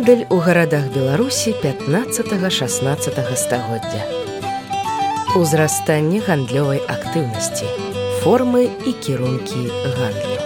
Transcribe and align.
Гандаль 0.00 0.24
у 0.30 0.38
гарадах 0.38 0.84
Беларусі 0.94 1.54
15-16 1.62 3.36
стагоддзя. 3.36 4.04
Узрастанне 5.36 6.24
гандлёвай 6.24 6.80
актыўнасці, 6.88 7.68
формы 8.24 8.72
і 8.88 8.92
кірункі 8.96 9.68
гандлю. 10.00 10.40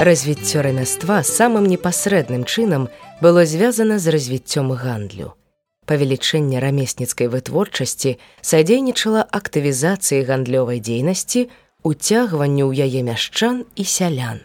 Развіццё 0.00 0.64
рамяства 0.64 1.20
самым 1.20 1.68
непасрэдным 1.68 2.48
чынам 2.48 2.88
было 3.20 3.44
звязана 3.44 4.00
з 4.00 4.16
развіццём 4.16 4.72
гандлю. 4.72 5.36
Павелічэнне 5.84 6.56
рамесніцкай 6.56 7.28
вытворчасці 7.28 8.16
садзейнічала 8.40 9.28
актывізацыі 9.28 10.24
гандлёвай 10.24 10.80
дзейнасці, 10.80 11.52
уцягванню 11.84 12.72
ў 12.72 12.88
яе 12.88 13.04
мяшчан 13.04 13.68
і 13.76 13.84
сялян. 13.84 14.40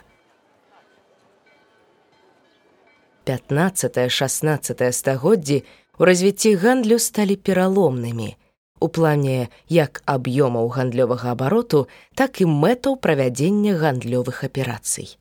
15-16 3.26 4.92
стагоддзі 4.92 5.64
у 5.98 6.06
развіцці 6.06 6.56
гандлю 6.56 7.00
сталі 7.00 7.36
пераломнымі 7.36 8.36
у 8.80 8.88
плане 8.90 9.48
як 9.70 10.04
аб'ёмаў 10.06 10.70
гандлёвага 10.70 11.32
абароту, 11.32 11.88
так 12.14 12.42
і 12.42 12.46
мэтаў 12.46 12.98
правядзення 13.00 13.80
гандлёвых 13.80 14.44
аперацый. 14.44 15.18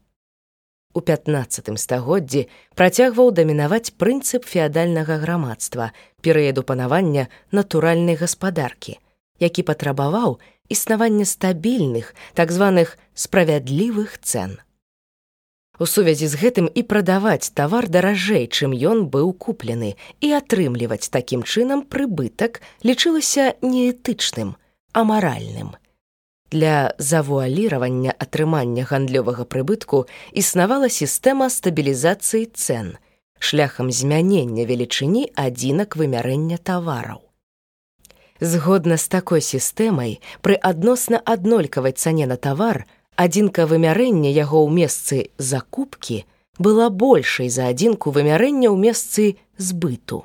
У 0.94 1.00
15 1.00 1.70
стагоддзі 1.78 2.46
працягваў 2.74 3.32
дамінаваць 3.34 3.94
прынцып 3.98 4.44
феадальнага 4.46 5.18
грамадства 5.18 5.90
перыяду 6.22 6.62
панавання 6.62 7.26
натуральнай 7.50 8.14
гаспадаркі, 8.14 8.98
які 9.40 9.62
патрабаваў 9.62 10.38
існавання 10.68 11.24
стабільных 11.24 12.14
так 12.34 12.52
званых 12.52 12.98
справядлівых 13.14 14.18
цэн. 14.22 14.58
У 15.78 15.86
сувязі 15.86 16.30
з 16.30 16.38
гэтым 16.38 16.66
і 16.70 16.82
прадаваць 16.86 17.50
тавар 17.50 17.88
даражэй, 17.90 18.46
чым 18.46 18.70
ён 18.74 19.10
быў 19.10 19.34
куплены 19.34 19.98
і 20.22 20.28
атрымліваць 20.38 21.10
такім 21.10 21.42
чынам 21.42 21.82
прыбытак 21.82 22.62
лічылася 22.86 23.58
неэтычным, 23.58 24.54
амаральным. 24.94 25.74
Для 26.54 26.94
завуаліравання 26.98 28.14
атрымання 28.14 28.86
гандлёвага 28.86 29.42
прыбытку 29.50 30.06
існавала 30.30 30.86
сістэма 30.86 31.50
стабілізацыі 31.50 32.46
цэн, 32.54 32.94
шляхам 33.42 33.90
змянення 33.90 34.62
велічыні 34.70 35.26
адзінак 35.34 35.98
вымярэння 35.98 36.62
тавараў. 36.62 37.26
Згодна 38.38 38.94
з 38.94 39.10
такой 39.10 39.42
сістэмай, 39.42 40.22
пры 40.38 40.54
адносна 40.54 41.18
аднолькавай 41.18 41.98
цане 41.98 42.30
на 42.30 42.38
тавар, 42.38 42.86
адзінка 43.16 43.66
вымярэння 43.70 44.30
яго 44.30 44.64
ў 44.64 44.70
месцы 44.74 45.16
закупкі 45.38 46.24
была 46.58 46.90
большай 46.90 47.48
за 47.48 47.70
адзінку 47.70 48.10
вымярэння 48.10 48.70
ў 48.70 48.76
месцы 48.78 49.22
збыту. 49.58 50.24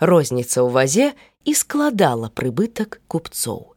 Розніца 0.00 0.64
ў 0.64 0.68
вазе 0.70 1.06
і 1.44 1.52
складала 1.54 2.30
прыбытак 2.30 3.00
купцоў. 3.06 3.74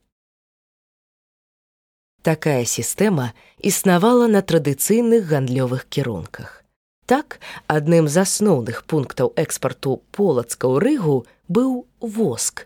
Такая 2.23 2.63
сістэма 2.63 3.33
існавала 3.59 4.27
на 4.31 4.39
традыцыйных 4.39 5.27
гандлёвых 5.27 5.85
кірунках. 5.91 6.63
Так, 7.05 7.39
адным 7.67 8.07
з 8.07 8.23
асноўных 8.23 8.87
пунктаў 8.87 9.33
экспарту 9.35 9.99
полацка 10.15 10.71
ў 10.71 10.79
рыгу 10.79 11.17
быў 11.51 11.83
воск, 11.99 12.63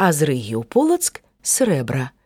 а 0.00 0.08
з 0.08 0.24
рыгі 0.32 0.56
ў 0.56 0.64
полацк 0.64 1.20
срэбра. 1.44 2.16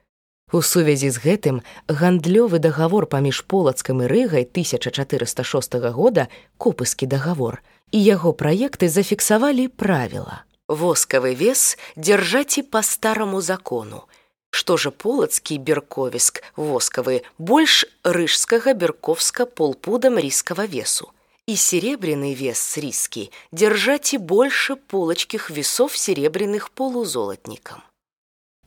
У 0.54 0.62
сувязі 0.62 1.10
з 1.10 1.18
гэтым 1.18 1.56
гандлёвы 1.90 2.60
дагавор 2.62 3.08
паміж 3.10 3.42
полацкам 3.50 4.06
і 4.06 4.10
рыгай 4.12 4.46
1406 4.46 5.74
года 5.98 6.30
купыскі 6.62 7.10
дагавор 7.10 7.64
і 7.90 7.98
яго 7.98 8.38
праекты 8.38 8.86
зафіксавалі 8.86 9.66
правіла. 9.74 10.46
Воскавы 10.70 11.34
вес 11.34 11.74
дзяржаці 11.98 12.70
па 12.70 12.86
стараму 12.86 13.42
закону. 13.42 14.06
Што 14.54 14.78
жа 14.78 14.94
полацкі 14.94 15.58
берковіск 15.58 16.46
воскавы 16.54 17.26
больш 17.42 17.90
рыжскага 18.06 18.78
берковска 18.78 19.50
полпудам 19.50 20.22
рискава 20.22 20.70
весу. 20.70 21.10
І 21.50 21.58
серебряны 21.58 22.38
вес 22.38 22.62
ріскі 22.78 23.26
дзяржаці 23.50 24.22
больше 24.22 24.78
полачкіх 24.78 25.50
весов 25.50 25.98
серебряных 25.98 26.70
полузолатнікам. 26.70 27.82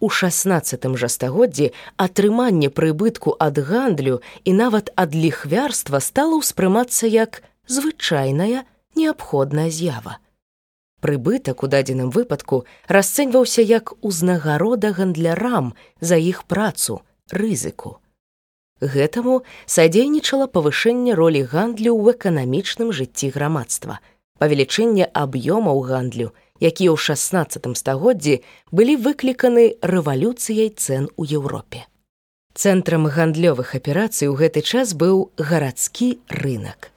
У 0.01 0.09
16 0.09 0.85
жа 0.97 1.07
стагоддзі 1.13 1.69
атрыманне 1.95 2.73
прыбытку 2.73 3.35
ад 3.37 3.61
гандлю 3.61 4.17
і 4.43 4.51
нават 4.57 4.89
ад 4.97 5.13
ліхвярства 5.13 6.01
стала 6.01 6.41
ўспрымацца 6.41 7.05
як 7.05 7.45
звычайная 7.69 8.65
неабходная 8.97 9.69
з'ява. 9.69 10.17
Прыбытак 11.05 11.61
у 11.61 11.69
дадзеным 11.69 12.09
выпадку 12.09 12.65
расцэньваўся 12.89 13.61
як 13.61 13.93
узнагарода 14.01 14.89
гандлярам 14.97 15.73
за 15.99 16.17
іх 16.17 16.43
працу, 16.49 17.01
рызыку. 17.29 18.01
Гэтаму 18.81 19.41
садзейнічала 19.69 20.49
павышэнне 20.49 21.13
ролі 21.13 21.45
гандлю 21.45 21.93
ў 21.93 22.17
эканамічным 22.17 22.89
жыцці 22.89 23.29
грамадства, 23.37 24.01
павелічэнне 24.41 25.05
аб'ёмаў 25.13 25.85
гандлю, 25.85 26.33
якія 26.61 26.93
ў 26.93 26.97
16 26.97 27.65
стагоддзі 27.75 28.39
былі 28.69 28.95
выкліканы 29.01 29.81
рэвалюцыяй 29.81 30.69
цэн 30.77 31.09
у 31.17 31.25
Еўропе. 31.25 31.89
Цэнтрам 32.53 33.09
гандлёвых 33.09 33.73
аперацый 33.75 34.29
у 34.29 34.37
гэты 34.37 34.61
час 34.61 34.93
быў 34.93 35.33
гарадскі 35.41 36.21
рынок. 36.29 36.93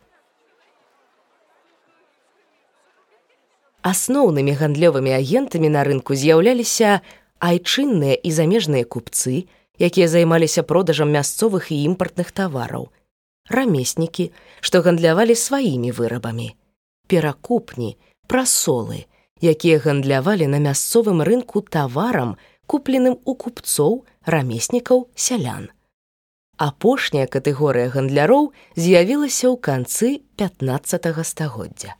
Асноўнымі 3.85 4.53
гандлёвымі 4.61 5.13
агентамі 5.13 5.69
на 5.69 5.85
рынку 5.85 6.17
з'яўляліся 6.17 7.01
айчынныя 7.41 8.17
і 8.17 8.31
замежныя 8.33 8.85
купцы, 8.85 9.45
якія 9.79 10.09
займаліся 10.09 10.63
продажам 10.63 11.13
мясцовых 11.13 11.69
і 11.73 11.81
імпартных 11.89 12.33
тавараў, 12.33 12.89
рамеснікі, 13.49 14.31
што 14.61 14.81
гандлявалі 14.81 15.37
сваімі 15.37 15.93
вырабамі, 15.93 16.57
перакупні, 17.07 17.97
прасолы, 18.27 19.05
якія 19.41 19.79
гандлявалі 19.79 20.47
на 20.47 20.59
мясцовым 20.59 21.23
рынку 21.23 21.61
таварам, 21.61 22.37
купленым 22.67 23.19
у 23.25 23.35
купцоў, 23.35 24.05
рамеснікаў 24.25 25.09
сялян. 25.15 25.71
Апошняя 26.57 27.27
катэгорыя 27.27 27.91
гандляроў 27.91 28.53
з'явілася 28.79 29.51
ў 29.51 29.57
канцы 29.59 30.23
15 30.39 31.27
стагоддзя. 31.27 31.99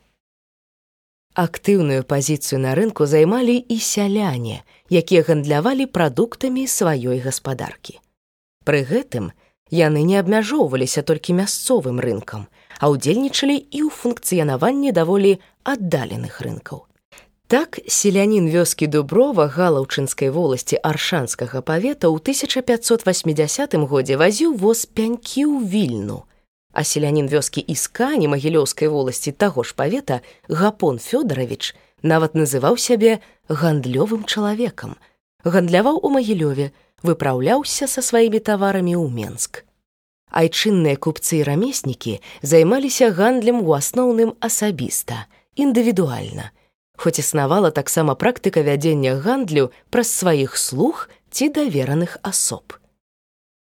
Актыўную 1.35 2.07
пазіцыю 2.07 2.63
на 2.63 2.75
рынку 2.79 3.05
займалі 3.05 3.59
і 3.59 3.77
сяляне, 3.79 4.63
якія 4.87 5.27
гандлявалі 5.27 5.85
прадуктамі 5.91 6.63
сваёй 6.63 7.19
гаспадаркі. 7.19 7.99
Пры 8.63 8.87
гэтым 8.87 9.35
яны 9.69 10.07
не 10.07 10.15
абмяжоўваліся 10.15 11.03
толькі 11.03 11.35
мясцовым 11.35 11.99
рынкам, 11.99 12.47
а 12.79 12.87
ўдзельнічалі 12.95 13.59
і 13.59 13.79
ў 13.83 13.89
функцыянаванні 13.91 14.95
даволі 14.95 15.35
аддаленых 15.67 16.39
рынкаў. 16.39 16.87
Так 17.47 17.77
селянін 17.85 18.49
вёскі 18.49 18.87
дуброва 18.89 19.45
галаўчынскай 19.53 20.31
воласці 20.33 20.81
аршанскага 20.81 21.61
павета 21.61 22.09
ў 22.09 22.17
1580 22.17 23.77
годзе 23.85 24.17
вазіў 24.17 24.57
воз 24.57 24.89
пянькі 24.89 25.45
ў 25.45 25.61
вільну. 25.69 26.25
А 26.73 26.81
селянін 26.81 27.29
вёскі 27.29 27.61
іскані 27.61 28.25
магілёўскай 28.33 28.89
воласці 28.89 29.29
таго 29.29 29.61
ж 29.61 29.77
павета 29.77 30.25
гапон 30.49 30.97
Фёдорович 30.97 31.77
нават 32.01 32.33
называў 32.33 32.81
сябе 32.81 33.21
гандлёвым 33.45 34.25
чалавекам. 34.25 34.97
Гандляваў 35.45 36.01
у 36.01 36.09
магілёве, 36.09 36.73
выпраўляўся 37.05 37.85
са 37.85 38.01
сваімі 38.01 38.41
таварамі 38.41 38.97
ў 38.97 39.05
Менск. 39.13 39.61
Айчынныя 40.33 40.97
купцы 40.97 41.45
і 41.45 41.45
рамеснікі 41.45 42.17
займаліся 42.41 43.13
гандлем 43.13 43.61
у 43.61 43.77
асноўным 43.77 44.33
асабіста, 44.41 45.29
індывідуальна 45.53 46.49
хоць 46.95 47.19
існавала 47.19 47.71
таксама 47.71 48.15
практыка 48.15 48.63
вядзення 48.63 49.19
гандлю 49.19 49.71
праз 49.89 50.11
сваіх 50.11 50.57
слуг 50.57 51.09
ці 51.29 51.49
давераных 51.49 52.17
асоб. 52.23 52.79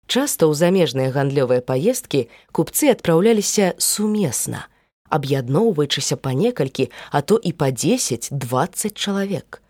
Часта 0.07 0.47
ў 0.47 0.55
замежныя 0.55 1.11
гандлёвыя 1.11 1.59
паездкі 1.59 2.27
купцы 2.55 2.87
адпраўляліся 2.95 3.75
сумесна, 3.75 4.71
аб'ядноўваючыся 5.11 6.15
па 6.15 6.31
некалькі, 6.31 6.87
а 7.11 7.21
то 7.21 7.35
і 7.35 7.51
па 7.51 7.71
10-20 7.75 8.95
чалавек. 8.95 9.61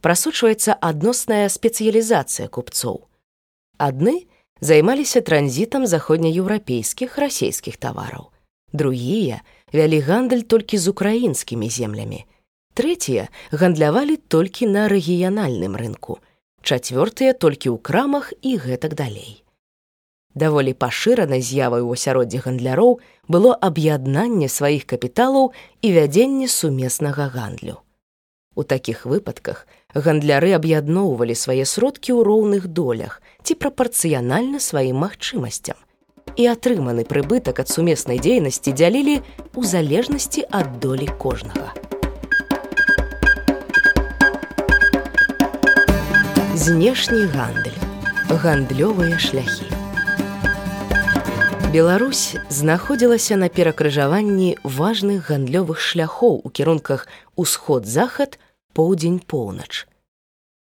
Прасочваецца 0.00 0.78
адносная 0.78 1.50
спецыялізацыя 1.50 2.46
купцоў. 2.48 3.02
Адны 3.82 4.30
займаліся 4.60 5.20
транзітам 5.20 5.86
заходнееўрапейскіх 5.90 7.18
расійскіх 7.18 7.76
тавараў. 7.76 8.30
Другія 8.72 9.42
вялі 9.74 9.98
гандаль 10.00 10.46
толькі 10.46 10.78
з 10.78 10.88
украінскімі 10.88 11.66
землямі, 11.66 12.24
Трэція 12.80 13.28
гандлявалі 13.52 14.14
толькі 14.32 14.64
на 14.72 14.86
рэгіянальным 14.88 15.76
рынку, 15.76 16.14
чацвёртыя 16.64 17.36
толькі 17.36 17.68
ў 17.68 17.76
крамах 17.76 18.32
і 18.40 18.56
гэтак 18.56 18.96
далей. 18.96 19.44
Даволі 20.32 20.72
пашыранай 20.72 21.44
з'явай 21.44 21.84
у 21.84 21.92
асяроддзі 21.92 22.40
гандляроў 22.46 22.94
было 23.28 23.52
аб'яднанне 23.68 24.48
сваіх 24.48 24.88
капіталаў 24.94 25.52
і 25.84 25.92
вядзенне 25.92 26.48
сумеснага 26.48 27.28
гандлю. 27.36 27.76
У 28.56 28.64
такіх 28.64 29.04
выпадках 29.04 29.68
гандляры 29.92 30.56
аб'ядноўвалі 30.56 31.36
свае 31.36 31.68
сродкі 31.68 32.16
ў 32.16 32.24
роўных 32.32 32.72
долях 32.80 33.20
ці 33.44 33.60
прапарцыянальна 33.60 34.56
сваім 34.56 35.04
магчымасцям 35.04 35.76
і 36.32 36.48
атрыманы 36.56 37.04
прыбытак 37.04 37.60
ад 37.60 37.68
сумеснай 37.68 38.24
дзейнасці 38.24 38.72
дзялілі 38.72 39.20
ў 39.20 39.62
залежнасці 39.68 40.48
ад 40.48 40.80
долі 40.80 41.12
кожнага. 41.20 41.76
Знешні 46.60 47.24
гандаль, 47.24 47.78
гандлёвыя 48.28 49.16
шляхі. 49.16 49.64
Беларусь 51.72 52.36
знаходзілася 52.52 53.40
на 53.40 53.48
перакрыжаванні 53.48 54.60
важных 54.60 55.32
гандлёвых 55.32 55.80
шляхоў 55.80 56.44
у 56.44 56.52
кірунках 56.52 57.08
усход-захад, 57.32 58.36
поўдзень-поўнач. 58.76 59.88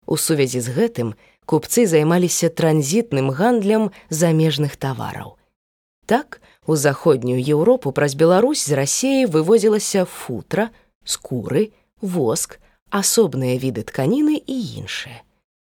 У 0.08 0.16
сувязі 0.16 0.64
з 0.64 0.72
гэтым 0.72 1.14
купцы 1.44 1.84
займаліся 1.84 2.48
транзітным 2.48 3.36
гандлем 3.36 3.92
замежных 4.08 4.80
тавараў. 4.80 5.36
Так, 6.06 6.40
у 6.64 6.80
заходнюю 6.80 7.44
Еўропу 7.44 7.92
праз 7.92 8.16
Беларусь 8.16 8.64
з 8.64 8.72
рассеі 8.72 9.28
вывозілася 9.28 10.08
футра, 10.08 10.72
скуры, 11.04 11.76
воск, 12.00 12.64
асобныя 12.88 13.60
віды 13.60 13.84
тканіны 13.84 14.40
і 14.40 14.56
іншыя. 14.80 15.28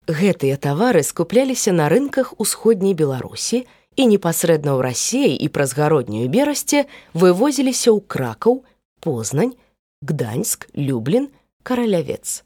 Гэтыя 0.08 0.56
тавары 0.58 1.02
скупляліся 1.06 1.72
на 1.72 1.88
рынках 1.88 2.34
усходняй 2.42 2.94
Беларусі 2.94 3.66
і 3.94 4.06
непасрэдна 4.10 4.74
ў 4.74 4.80
рассеі 4.82 5.34
і 5.38 5.46
праз 5.46 5.78
гароднюю 5.78 6.26
берасце 6.26 6.90
вывозіліся 7.14 7.94
ў 7.94 8.02
кракаў, 8.02 8.66
познань, 8.98 9.54
гданьск, 10.02 10.66
люблін, 10.74 11.30
каралявец. 11.62 12.42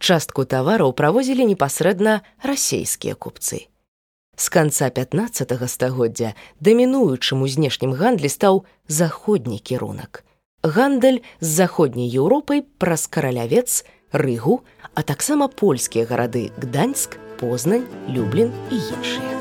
Частку 0.00 0.48
тавараў 0.48 0.96
правозілі 0.96 1.44
непасрэдна 1.52 2.24
расейскія 2.40 3.14
купцы. 3.20 3.68
З 4.40 4.48
канца 4.48 4.88
15 4.88 5.52
стагоддзя 5.68 6.32
дамінуючым 6.58 7.44
у 7.44 7.48
знешнім 7.52 7.92
гандлі 7.92 8.32
стаў 8.32 8.64
заходні 8.88 9.60
кірунак. 9.60 10.24
Гандаль 10.64 11.20
з 11.40 11.48
заходняй 11.60 12.08
Еўропай 12.08 12.64
праз 12.80 13.06
каралявец, 13.06 13.84
рыгу, 14.12 14.62
а 14.94 15.02
таксама 15.02 15.48
польскія 15.48 16.04
гарады 16.06 16.52
Гданьск, 16.56 17.18
познань, 17.40 17.86
люблін 18.08 18.52
і 18.70 18.76
іншыя. 18.76 19.32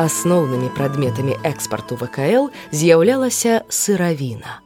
Асноўнымі 0.00 0.72
прадметамі 0.72 1.34
экспарту 1.44 1.98
ВКЛ 2.00 2.48
з'яўлялася 2.72 3.68
сыравіна. 3.68 4.64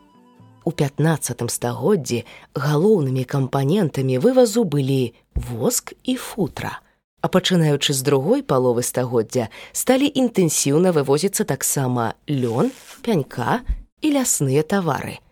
У 0.62 0.70
15 0.70 1.42
стагоддзі 1.50 2.22
галоўнымі 2.54 3.24
кампанентамі 3.26 4.22
вывазу 4.22 4.62
былі 4.62 5.10
воск 5.34 5.90
і 6.04 6.14
футра. 6.14 6.78
А 7.18 7.26
пачынаючы 7.26 7.90
з 7.90 8.06
другой 8.06 8.46
паловы 8.46 8.86
стагоддзя 8.86 9.50
сталі 9.72 10.06
інтэнсіўна 10.06 10.94
вывозіцца 10.94 11.42
таксама 11.42 12.14
лён, 12.30 12.70
пянька 13.02 13.66
і 14.06 14.14
лясныя 14.14 14.62
тавары. 14.62 15.23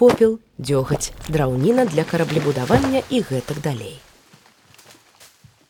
Попел, 0.00 0.38
дзёгаць, 0.56 1.12
драўніна 1.28 1.84
для 1.84 2.04
караблебудавання 2.08 3.02
і 3.12 3.18
гэтак 3.20 3.58
далей. 3.60 4.00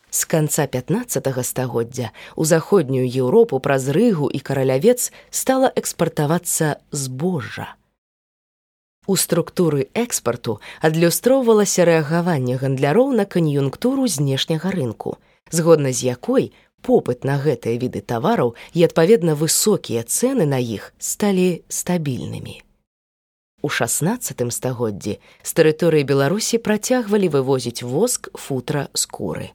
З 0.07 0.23
канца 0.23 0.67
15 0.67 1.27
стагоддзя 1.43 2.11
у 2.35 2.45
заходнюю 2.45 3.03
Еўропу 3.03 3.59
праз 3.59 3.89
рыгу 3.91 4.31
і 4.31 4.39
каралявец 4.39 5.11
стала 5.31 5.67
экспартавацца 5.75 6.79
збожжа. 6.91 7.75
У 9.05 9.19
структуры 9.19 9.91
экспарту 10.05 10.61
адлюстроўвалася 10.79 11.83
рэагаванне 11.83 12.55
гандляроў 12.55 13.11
на 13.11 13.27
кан'юнктуру 13.27 14.07
знешняга 14.07 14.71
рынку, 14.71 15.17
згодна 15.51 15.91
з 15.91 16.07
якой 16.15 16.53
попыт 16.79 17.27
на 17.27 17.35
гэтыя 17.35 17.75
віды 17.75 17.99
тавараў 17.99 18.55
і 18.71 18.87
адпаведна 18.87 19.35
высокія 19.35 20.07
цэны 20.07 20.47
на 20.47 20.63
іх 20.63 20.93
сталі 20.99 21.63
стабільнымі. 21.67 22.61
У 23.61 23.69
16 23.69 24.41
стагоддзі 24.53 25.17
з 25.43 25.51
тэрыторыі 25.57 26.03
Беларусі 26.03 26.57
працягвалі 26.57 27.29
вывозіць 27.29 27.85
воск 27.85 28.29
футра 28.33 28.87
скуры. 28.93 29.51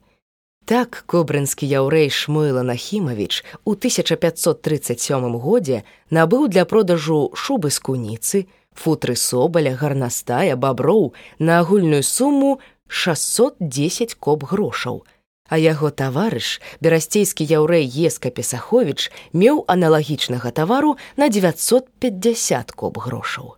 Так 0.67 1.03
кобрынскі 1.07 1.67
яўрэй 1.67 2.09
Шмойла 2.11 2.63
Нахімавіч 2.63 3.43
у 3.63 3.71
1537 3.75 5.37
годзе 5.39 5.83
набыў 6.11 6.47
для 6.47 6.65
продажу 6.65 7.31
шубы 7.33 7.71
з 7.71 7.79
куніцы, 7.79 8.47
футры 8.75 9.15
собаля 9.15 9.75
гарнастая 9.75 10.55
баброў 10.55 11.13
на 11.39 11.59
агульную 11.59 12.03
суму 12.03 12.59
610 12.87 14.15
коп 14.15 14.43
грошаў 14.43 15.03
а 15.47 15.57
яго 15.57 15.89
таварыш 15.91 16.59
берасцейскі 16.83 17.47
яўрэй 17.47 17.87
еска 18.07 18.31
песахович 18.31 19.11
меў 19.33 19.63
аналагічнага 19.67 20.51
тавару 20.51 20.97
на 21.15 21.29
950 21.29 22.71
коп 22.71 22.99
грошаў 23.07 23.55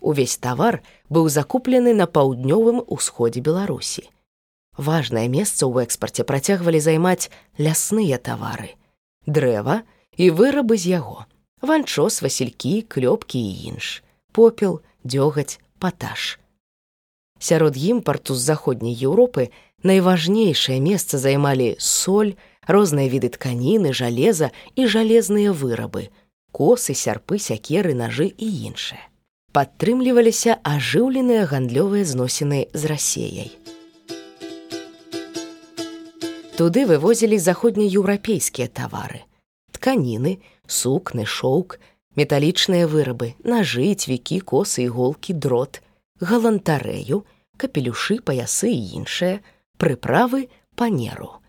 увесь 0.00 0.36
тавар 0.36 0.80
быў 1.08 1.28
закуплены 1.28 1.94
на 1.94 2.06
паўднёвым 2.06 2.82
усходзе 2.86 3.40
беларусі 3.40 4.08
важнае 4.76 5.28
месца 5.28 5.64
ў 5.66 5.88
экспарце 5.88 6.24
працягвалі 6.24 6.80
займаць 6.80 7.30
лясныя 7.58 8.18
тавары 8.18 8.74
дрэва 9.26 9.82
і 10.16 10.30
вырабы 10.30 10.76
з 10.80 10.96
яго 10.96 11.24
ванчос 11.62 12.20
васількі 12.22 12.82
клёпкі 12.88 13.40
і 13.40 13.54
інш 13.72 13.94
попел, 14.36 14.82
дзёгаць, 15.02 15.58
патаж. 15.78 16.38
Сярод 17.38 17.76
імпарту 17.76 18.34
з 18.34 18.44
заходняй 18.44 18.92
Еўропы 18.92 19.48
найважнейшае 19.82 20.76
месца 20.80 21.16
займалі 21.16 21.76
соль, 21.80 22.36
розныя 22.68 23.08
віды 23.08 23.32
тканіны, 23.32 23.96
жалеза 23.96 24.52
і 24.76 24.86
жалезныя 24.92 25.56
вырабы, 25.56 26.12
косы, 26.52 26.92
сярпы, 26.92 27.40
сякеры, 27.40 27.96
нажы 27.96 28.28
і 28.28 28.48
іншыя. 28.68 29.00
Падтрымліваліся 29.56 30.58
ажыўленыя 30.68 31.46
гандлёвыя 31.48 32.04
зносіны 32.04 32.58
з 32.76 32.88
рассеяй. 32.90 33.48
Туды 36.60 36.84
вывозілі 36.90 37.38
заходнееўрапейскія 37.40 38.68
тавары: 38.68 39.22
тканіны, 39.72 40.44
сукны, 40.68 41.24
шоўк, 41.24 41.78
металічныя 42.20 42.84
вырабы, 42.84 43.32
нажы, 43.48 43.88
цвікі, 43.96 44.42
косы, 44.44 44.84
іголкі, 44.92 45.32
дрот, 45.32 45.80
галантарэю, 46.20 47.24
капелюшы, 47.56 48.20
паясы 48.20 48.76
і 48.76 48.84
іншыя, 49.00 49.40
прыправы 49.80 50.52
панеру. 50.76 51.40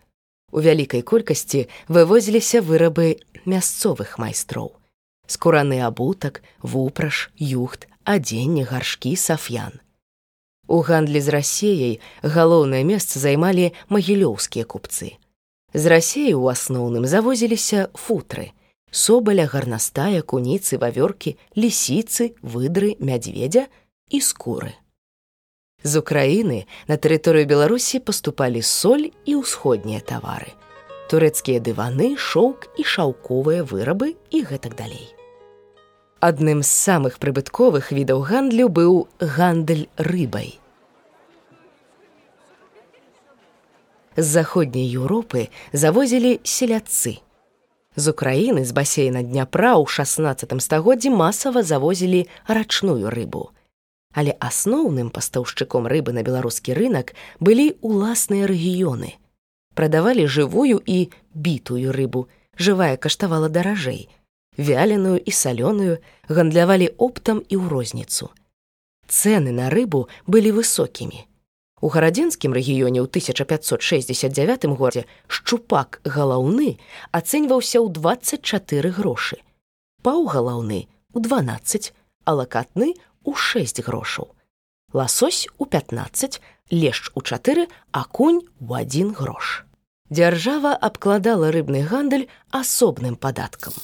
У 0.48 0.64
вялікай 0.64 1.04
колькасці 1.04 1.68
вывозіліся 1.92 2.64
вырабы 2.64 3.20
мясцовых 3.44 4.16
майстроў. 4.16 4.72
Скураны 5.28 5.84
абутак, 5.84 6.40
вупраш, 6.64 7.28
юхт, 7.36 7.84
адзенне, 8.08 8.64
гаршкі, 8.64 9.14
сафян. 9.16 9.78
У 10.68 10.80
гандлі 10.84 11.20
з 11.20 11.28
рассеяй 11.32 11.94
галоўнае 12.22 12.84
месца 12.84 13.20
займалі 13.20 13.72
магілёўскія 13.88 14.64
купцы. 14.64 15.16
З 15.72 15.84
рассеі 15.92 16.32
ў 16.32 16.52
асноўным 16.56 17.04
завозіліся 17.04 17.88
футры, 17.92 18.52
собаля 18.90 19.46
гарнастая 19.46 20.22
куніцы 20.22 20.78
вавёркі 20.80 21.36
лісіцы 21.56 22.32
выдры 22.42 22.96
мядзведзя 23.00 23.68
і 24.10 24.20
скуры 24.20 24.72
з 25.84 26.00
украіны 26.00 26.64
на 26.88 26.96
тэрыторыю 26.96 27.46
беларусі 27.46 28.00
паступалі 28.00 28.62
соль 28.62 29.12
і 29.28 29.38
ўсходнія 29.42 30.00
тавары 30.00 30.56
турэцкія 31.12 31.60
дываны 31.60 32.16
шоўк 32.16 32.72
і 32.80 32.84
шаўковыя 32.84 33.62
вырабы 33.62 34.16
і 34.30 34.42
гэтак 34.48 34.74
далей 34.74 35.17
адным 36.20 36.62
з 36.62 36.70
самых 36.70 37.18
прыбытковых 37.22 37.92
відаў 37.92 38.24
гандлю 38.26 38.68
быў 38.68 39.06
гандаль 39.20 39.86
рыбай 39.96 40.58
з 44.18 44.26
заходняй 44.26 44.86
еўропы 44.98 45.48
завозілі 45.72 46.40
селядцы 46.42 47.22
з 47.98 48.10
украіны 48.10 48.64
з 48.64 48.74
басейна 48.74 49.22
дняпра 49.22 49.74
ў 49.78 49.86
16 49.86 50.54
стагоддзі 50.62 51.10
масава 51.10 51.62
завозілі 51.62 52.26
рачную 52.46 53.10
рыбу. 53.10 53.50
Але 54.14 54.34
асноўным 54.40 55.10
пастаўшчыком 55.14 55.86
рыбы 55.86 56.14
на 56.14 56.22
беларускі 56.26 56.74
рынак 56.74 57.14
былі 57.38 57.74
ўласныя 57.82 58.46
рэгіёны. 58.50 59.14
Прадавалі 59.74 60.26
жывую 60.26 60.82
і 60.82 61.10
бітую 61.34 61.94
рыбу, 61.94 62.26
жывая 62.58 62.96
каштавала 62.96 63.48
даражэй, 63.48 64.08
вяленую 64.58 65.22
і 65.22 65.30
салёную 65.30 66.02
гандлявалі 66.28 66.90
оптам 66.98 67.40
і 67.46 67.54
ў 67.56 67.64
розніцу. 67.70 68.28
Цэны 69.08 69.54
на 69.54 69.70
рыбу 69.70 70.10
былі 70.26 70.52
высокімі. 70.58 71.24
У 71.80 71.88
гарадзенскім 71.94 72.52
рэгіёне 72.52 73.00
ў 73.00 73.06
1569 73.06 74.66
годзе 74.74 75.06
шчупак 75.30 76.02
галаўны 76.02 76.76
ацэньваўся 77.14 77.78
ў 77.78 77.88
24 77.94 78.90
грошы. 78.90 79.38
Паў 80.02 80.26
галаўны 80.26 80.90
у 81.14 81.22
12, 81.22 81.94
а 82.26 82.30
лакатны 82.34 82.98
у 83.22 83.34
6 83.34 83.80
грошаў. 83.86 84.34
Ласось 84.92 85.46
у 85.58 85.66
15, 85.66 86.40
лешч 86.70 87.10
у 87.14 87.22
4, 87.22 87.68
а 87.92 88.04
конь 88.04 88.42
у 88.58 88.74
один 88.74 89.12
грош. 89.12 89.64
Дзяржава 90.10 90.74
абкладала 90.74 91.52
рыбны 91.52 91.86
гандаль 91.86 92.26
асобным 92.50 93.14
падаткам. 93.16 93.74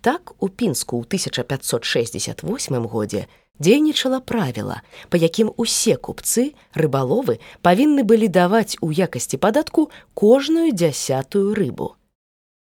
Так 0.00 0.34
у 0.38 0.48
пінску 0.48 1.02
ў 1.02 1.04
1568 1.10 2.86
годзе 2.86 3.26
дзейнічала 3.58 4.20
правіла, 4.20 4.82
па 5.10 5.18
якім 5.18 5.50
усе 5.56 5.96
купцы, 5.98 6.54
рыбаловы 6.78 7.38
павінны 7.62 8.06
былі 8.06 8.28
даваць 8.30 8.78
у 8.80 8.94
якасці 8.94 9.42
падатку 9.42 9.90
кожную 10.14 10.70
дзясятую 10.70 11.54
рыбу. 11.58 11.98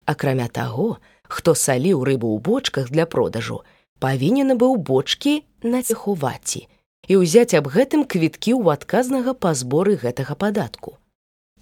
Акрамя 0.05 0.51
таго, 0.51 0.99
хто 1.23 1.55
саліў 1.55 2.03
рыбу 2.03 2.35
ў 2.35 2.43
бочках 2.43 2.91
для 2.91 3.07
продажу, 3.07 3.63
павінен 4.03 4.59
быў 4.59 4.75
бочкі 4.75 5.47
нацехуваці 5.63 6.67
і 7.07 7.13
ўзяць 7.23 7.55
аб 7.55 7.71
гэтым 7.71 8.03
квіткі 8.03 8.51
ў 8.59 8.75
адказнага 8.75 9.31
па 9.31 9.55
зборы 9.55 9.95
гэтага 9.95 10.35
падатку. 10.35 10.99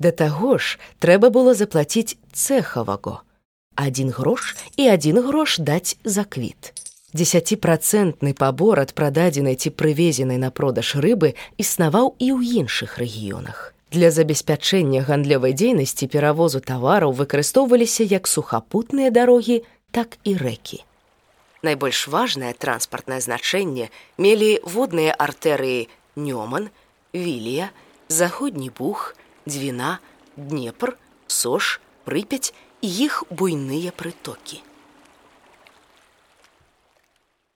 Да 0.01 0.09
таго 0.09 0.57
ж 0.57 0.81
трэба 0.97 1.29
было 1.29 1.53
заплаціць 1.53 2.17
цэхаваго, 2.33 3.21
адзін 3.75 4.11
грош 4.11 4.55
і 4.77 4.87
адзін 4.87 5.21
грош 5.25 5.59
даць 5.59 5.97
за 6.03 6.23
квіт 6.23 6.73
десятипроцентны 7.13 8.33
пабор 8.33 8.79
ад 8.79 8.93
прададзенай 8.95 9.55
ці 9.55 9.71
прывезенай 9.75 10.39
на 10.39 10.51
продаж 10.51 10.95
рыбы 10.95 11.35
існаваў 11.59 12.15
і 12.19 12.27
ў 12.35 12.39
іншых 12.63 12.97
рэгіёнах. 12.97 13.73
Для 13.91 14.11
забеспячэння 14.11 15.03
гандлёвай 15.03 15.51
дзейнасці 15.51 16.07
перавозу 16.07 16.63
тавараў 16.63 17.11
выкарыстоўваліся 17.11 18.07
як 18.07 18.27
сухапутныя 18.27 19.11
дарогі, 19.11 19.67
так 19.91 20.15
і 20.23 20.39
рэкі. 20.39 20.79
Найбольш 21.61 22.07
важнае 22.07 22.55
транспартнае 22.55 23.19
значэнне 23.19 23.91
мелі 24.17 24.63
водныя 24.63 25.11
артэрыі 25.11 25.91
Нёман, 26.15 26.71
Вілія, 27.13 27.75
заходні 28.07 28.71
бух, 28.71 29.15
дзвіна, 29.43 29.99
Днепр, 30.39 30.95
сош, 31.27 31.81
прыпяць 32.07 32.55
і 32.81 32.89
іх 32.89 33.23
буйныя 33.29 33.93
прытокі. 33.93 34.61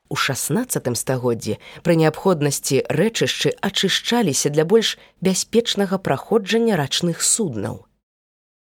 У 0.10 0.16
16 0.16 0.86
стагоддзі 0.98 1.58
пры 1.82 1.98
неабходнасці 1.98 2.86
рэчышчы 2.94 3.58
ачышчаліся 3.58 4.54
для 4.54 4.66
больш 4.66 4.98
бяспечнага 5.20 5.98
праходжання 5.98 6.78
рачных 6.78 7.26
суднаў. 7.26 7.90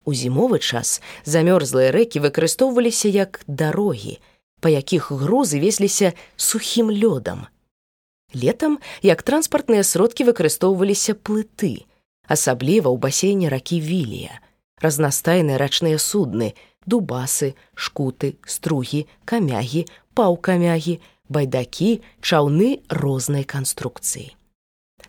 У 0.08 0.14
зімовы 0.14 0.58
час 0.64 1.02
замёрзлыя 1.28 1.92
рэкі 1.92 2.24
выкарыстоўваліся 2.24 3.12
як 3.12 3.42
дарогі, 3.46 4.16
па 4.64 4.72
якіх 4.72 5.12
грузы 5.12 5.60
везліся 5.60 6.14
сухім 6.36 6.88
лёдам. 6.88 7.52
Летам 8.32 8.80
як 9.02 9.22
транспартныя 9.22 9.84
сродкі 9.84 10.24
выкарыстоўваліся 10.32 11.14
плыты, 11.20 11.84
асабліва 12.24 12.88
ў 12.88 12.96
басейне 12.96 13.52
ракі 13.52 13.78
вілія, 13.84 14.40
разнастайныя 14.80 15.58
рачныя 15.58 15.98
судны, 15.98 16.54
дубасы, 16.86 17.54
шкуты, 17.74 18.36
стругі, 18.46 19.06
камягі, 19.24 19.86
паўкамягі, 20.14 21.00
байдакі, 21.28 22.00
чаўны 22.20 22.80
рознай 22.88 23.44
канструкцыі. 23.44 24.32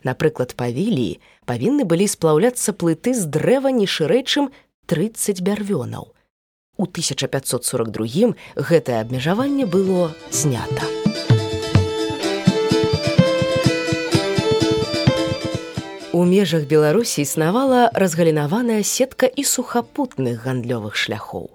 Напрыклад, 0.04 0.54
павіліі 0.54 1.18
павінны 1.48 1.84
былі 1.88 2.06
сплаўляцца 2.06 2.76
плыты 2.76 3.14
з 3.16 3.26
дрэва 3.26 3.72
не 3.72 3.88
шырэйчым 3.88 4.52
30 4.86 5.42
бярвёнаў. 5.42 6.12
У 6.78 6.84
1542 6.86 8.34
гэтае 8.54 9.00
абмежаванне 9.00 9.66
было 9.66 10.14
знята. 10.30 10.86
У 16.12 16.24
межах 16.24 16.64
Беларусі 16.64 17.22
існавала 17.22 17.90
разгалінаваная 17.92 18.80
сетка 18.82 19.26
і 19.28 19.44
сухапутных 19.44 20.40
гандлёвых 20.40 20.96
шляхоў. 20.96 21.52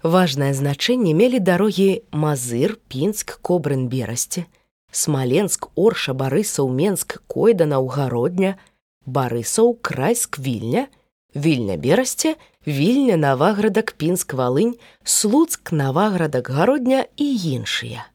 Важнае 0.00 0.56
значэнне 0.56 1.12
мелі 1.12 1.36
дарогі 1.36 2.00
Мазыр, 2.08 2.80
Пінск, 2.88 3.36
Кобрын 3.44 3.88
берасце, 3.92 4.46
Смаленск, 4.88 5.68
Орша, 5.76 6.16
Барысаў, 6.16 6.72
Менск, 6.72 7.20
Койдана, 7.28 7.84
Угародня, 7.84 8.56
Барысаў, 9.04 9.76
Крайск, 9.76 10.38
Вільня, 10.38 10.88
Вільня 11.36 11.76
берасце, 11.76 12.36
Вільня, 12.66 13.16
Наваградак, 13.16 13.92
Пінск, 14.00 14.32
Валынь, 14.32 14.80
Слуцк, 15.04 15.72
Наваградак, 15.72 16.48
Гародня 16.48 17.04
і 17.16 17.36
іншыя. 17.36 18.08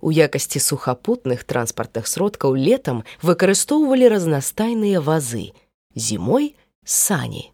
У 0.00 0.12
якасці 0.12 0.60
сухапутных 0.60 1.44
транспартных 1.44 2.06
сродкаў 2.06 2.52
летам 2.54 3.04
выкарыстоўвалі 3.22 4.12
разнастайныя 4.12 5.00
вазы, 5.00 5.56
зімой 5.94 6.52
сані. 6.84 7.52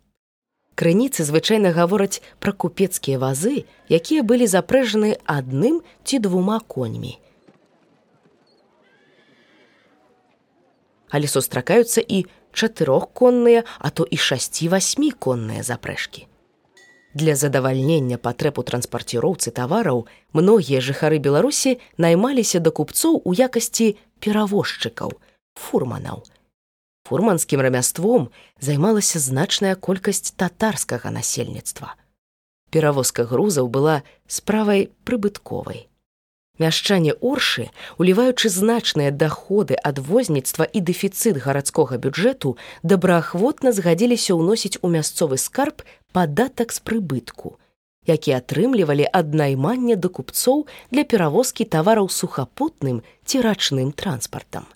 Крыніцы 0.74 1.22
звычайна 1.22 1.70
гавораць 1.70 2.18
пра 2.42 2.50
купецкія 2.50 3.22
вазы, 3.22 3.68
якія 3.86 4.26
былі 4.26 4.50
запрэжаны 4.50 5.14
адным 5.22 5.86
ці 6.02 6.18
двума 6.18 6.58
коньмі. 6.58 7.20
Але 11.12 11.28
сустракаюцца 11.28 12.00
і 12.00 12.24
чатырохконныя, 12.50 13.62
а 13.78 13.88
то 13.90 14.02
і 14.02 14.16
шасці-васьміконныя 14.16 15.62
запрэжкі. 15.62 16.26
Для 17.14 17.36
задавальнення 17.36 18.16
патрэб 18.16 18.58
у 18.58 18.64
транспарціроўцы 18.64 19.52
тавараў 19.52 20.06
многія 20.32 20.80
жыхары 20.80 21.20
Беларусі 21.20 21.76
наймаліся 22.00 22.60
да 22.64 22.72
купцоў 22.72 23.20
у 23.24 23.34
якасці 23.36 23.96
перавозчыкаў, 24.24 25.12
фурманаў, 25.60 26.24
фурманскім 27.04 27.60
рамяством 27.60 28.30
займалася 28.60 29.20
значная 29.20 29.74
колькасць 29.76 30.32
татарскага 30.32 31.12
насельніцтва. 31.12 31.92
Перавозка 32.72 33.28
грузаў 33.28 33.68
была 33.68 34.02
справай 34.26 34.88
прыбытковай. 35.04 35.92
Мяшчане 36.60 37.12
оршы, 37.20 37.68
уліваючы 37.98 38.48
значныя 38.48 39.10
даходы 39.10 39.76
ад 39.76 39.98
возніцтва 39.98 40.64
і 40.64 40.80
дэфіцыт 40.80 41.40
гарадскога 41.44 41.96
бюджэту, 41.96 42.56
добраахвотна 42.82 43.72
згадзіліся 43.72 44.36
ўносіць 44.36 44.80
у 44.80 44.88
мясцовы 44.92 45.36
скарб 45.36 45.84
падатак 46.12 46.72
з 46.72 46.80
прыбытку, 46.84 47.58
які 48.06 48.36
атрымлівалі 48.38 49.08
ад 49.12 49.34
наймання 49.34 49.96
да 49.96 50.08
купцоў 50.08 50.66
для 50.90 51.04
перавозкі 51.04 51.64
тавараў 51.64 52.08
сухапутным 52.08 53.02
ці 53.24 53.40
рачным 53.40 53.92
транспартам. 53.92 54.66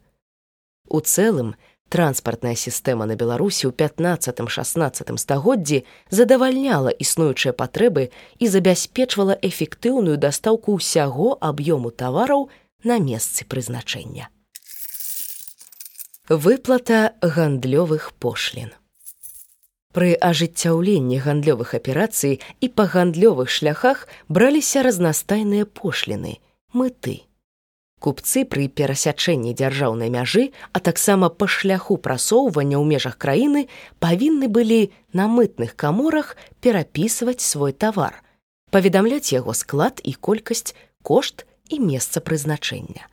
У 0.89 1.01
цэлым, 1.01 1.55
Транспартная 1.89 2.59
сістэма 2.59 3.07
на 3.07 3.15
Беларусі 3.15 3.71
ў 3.71 3.73
15-16 3.79 5.07
стагоддзі 5.23 5.85
задавальняла 6.11 6.91
існуючыя 6.91 7.55
патрэбы 7.55 8.11
і 8.43 8.47
забяспечвала 8.51 9.39
эфектыўную 9.39 10.19
дастаўку 10.19 10.75
ўсяго 10.83 11.39
аб'ёму 11.39 11.95
тавараў 11.95 12.51
на 12.83 12.99
месцы 12.99 13.47
прызначэння. 13.47 14.27
Выплата 16.27 17.15
гандлёвых 17.23 18.11
пошлін. 18.19 18.75
Пры 19.97 20.13
ажыццяўленні 20.29 21.23
гандлёвых 21.25 21.73
аперацый 21.79 22.41
і 22.61 22.67
па 22.69 22.85
гандлёвых 22.85 23.49
шляхах 23.49 24.05
браліся 24.29 24.85
разнастайныя 24.85 25.65
пошліны, 25.65 26.37
мыты, 26.77 27.25
Купцы 27.99 28.45
пры 28.45 28.69
перасячэнні 28.69 29.55
дзяржаўнай 29.57 30.11
мяжы, 30.13 30.53
а 30.77 30.81
таксама 30.85 31.31
па 31.33 31.49
шляху 31.49 31.97
прасоўвання 31.97 32.77
ў 32.77 32.85
межах 32.85 33.17
краіны 33.17 33.63
павінны 34.05 34.53
былі 34.53 34.93
на 35.17 35.27
мытных 35.33 35.73
каморах 35.81 36.37
перапісваць 36.61 37.41
свой 37.41 37.73
тавар, 37.73 38.21
паведамляць 38.71 39.33
яго 39.33 39.57
склад 39.57 40.05
і 40.05 40.13
колькасць, 40.13 40.77
кошт 41.01 41.49
і 41.73 41.81
месца 41.81 42.21
прызначэння. 42.21 43.09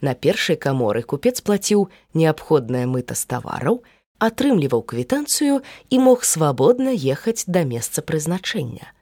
На 0.00 0.14
першай 0.14 0.54
каморы 0.54 1.02
купец 1.02 1.42
плаціў 1.42 1.90
неабходнае 2.14 2.86
мыта 2.86 3.18
з 3.18 3.26
тавараў, 3.26 3.82
атрымліваў 4.18 4.82
квітанцыю 4.82 5.62
і 5.90 5.96
мог 5.98 6.24
свабодна 6.24 6.94
ехаць 6.94 7.44
да 7.46 7.64
месца 7.64 8.02
прызначэння 8.02 8.94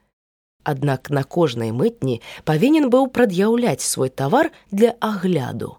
аднак 0.67 1.09
на 1.09 1.23
кожнай 1.23 1.71
мытні 1.71 2.19
павінен 2.43 2.91
быў 2.93 3.07
прад'яўляць 3.17 3.81
свой 3.81 4.09
тавар 4.09 4.51
для 4.71 4.93
агляду. 4.99 5.77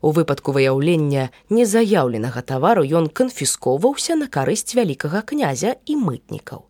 У 0.00 0.12
выпадку 0.16 0.52
выяўлення 0.56 1.30
незаяўленага 1.48 2.42
тавару 2.42 2.84
ён 2.84 3.08
канфіскоўваўся 3.08 4.16
на 4.20 4.28
карысць 4.28 4.76
вялікага 4.76 5.22
князя 5.22 5.76
і 5.84 5.96
мытнікаў. 6.00 6.64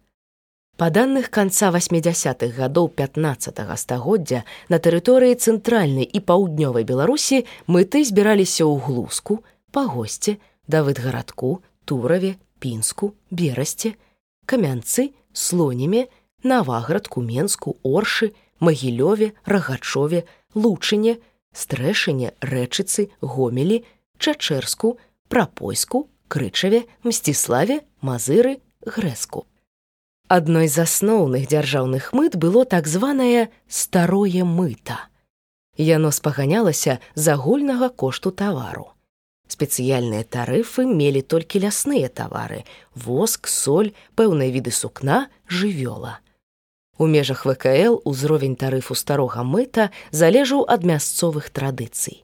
Па 0.75 0.91
даных 0.91 1.31
канца 1.31 1.71
80-х 1.71 2.51
гадоў 2.59 2.89
15 2.99 3.63
стагоддзя 3.79 4.43
на 4.69 4.79
тэрыторыі 4.83 5.39
цэнтральнай 5.39 6.07
і 6.07 6.19
паўднёвай 6.31 6.83
беларусі 6.83 7.47
мыты 7.71 8.03
збіраліся 8.03 8.67
ў 8.67 8.83
глузку, 8.83 9.39
па 9.71 9.87
госці, 9.87 10.39
давыдгарадку, 10.67 11.63
тураве 11.85 12.37
пінску 12.59 13.15
берасце 13.31 13.95
камянцы 14.47 15.11
слонімі 15.33 16.07
наваградку 16.43 17.23
менску 17.23 17.77
оршы 17.83 18.33
магілёве 18.61 19.33
рагачове 19.45 20.25
лучыне 20.55 21.17
стрэшыне 21.53 22.35
рэчыцы 22.41 23.09
гомелі 23.21 23.83
чачэрску 24.19 24.99
прапойску 25.29 26.09
крычаве 26.29 26.85
мсціславе 27.05 27.83
мазыры 28.01 28.61
грэску. 28.85 29.47
Адной 30.29 30.69
з 30.69 30.85
асноўных 30.85 31.49
дзяржаўных 31.53 32.13
мыт 32.17 32.37
было 32.37 32.65
так 32.65 32.89
званае 32.89 33.53
старое 33.69 34.45
мыта 34.45 35.05
яно 35.77 36.11
спаганялася 36.11 36.99
з 37.15 37.29
агульнага 37.35 37.89
кошту 37.89 38.31
тавару 38.31 38.94
спецыяльныя 39.49 40.25
тарыфы 40.25 40.87
мелі 40.89 41.23
толькі 41.23 41.65
лясныя 41.65 42.09
тавары 42.09 42.65
воск 42.95 43.49
соль 43.49 43.95
пэўныя 44.17 44.51
віды 44.51 44.73
сукна 44.73 45.29
жывёла 45.49 46.21
У 46.97 47.07
межах 47.07 47.45
ВКЛ 47.45 48.01
узровень 48.05 48.55
тарыфу 48.57 48.95
старога 48.95 49.43
мыта 49.43 49.91
залежаў 50.13 50.63
ад 50.71 50.85
мясцовых 50.87 51.51
традыцый. 51.51 52.23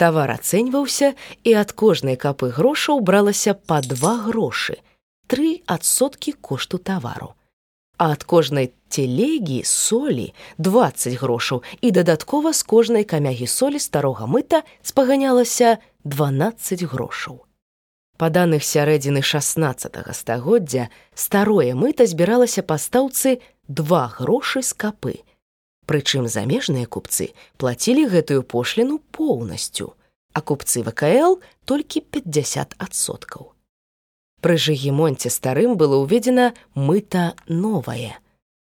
Тавар 0.00 0.32
ацэньваўся 0.40 1.12
і 1.44 1.52
ад 1.52 1.76
кожнай 1.76 2.16
капы 2.16 2.48
грошаў 2.48 3.04
бралася 3.04 3.52
па 3.54 3.82
два 3.84 4.16
грошы, 4.24 4.80
тры 5.28 5.60
адсоткі 5.66 6.32
кошту 6.40 6.78
тавару. 6.78 7.36
А 7.96 8.10
ад 8.12 8.24
кожнай 8.24 8.72
телегі 8.88 9.62
солі 9.64 10.34
20 10.58 11.14
грошаў 11.22 11.62
і 11.80 11.90
дадаткова 11.90 12.52
з 12.52 12.62
кожнай 12.62 13.04
камягі 13.04 13.46
солі 13.46 13.78
старога 13.78 14.26
мыта 14.26 14.62
спаганялася 14.82 15.78
12 16.04 16.82
грошаў. 16.90 17.46
Па 18.18 18.30
даных 18.30 18.62
сярэдзіны 18.66 19.22
16 19.22 19.94
стагоддзя 20.14 20.90
старое 21.14 21.74
мыта 21.74 22.06
збіралася 22.06 22.62
па 22.62 22.78
стаўцы 22.78 23.38
два 23.68 24.06
грошы 24.18 24.62
з 24.62 24.74
капы. 24.74 25.14
Прычым 25.86 26.26
замежныя 26.26 26.86
купцы 26.86 27.30
плацілі 27.58 28.06
гэтую 28.10 28.42
пошліну 28.42 28.98
поўнасцю, 29.14 29.94
а 30.32 30.40
купцы 30.40 30.82
ВКЛ 30.82 31.42
толькі 31.64 32.06
50соткаў. 32.10 33.53
Пры 34.44 34.58
жыгемонце 34.60 35.30
старым 35.32 35.78
было 35.80 36.04
ўведзена 36.04 36.52
мыта 36.76 37.32
новае. 37.48 38.12